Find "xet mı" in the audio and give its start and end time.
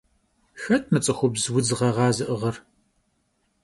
0.63-0.99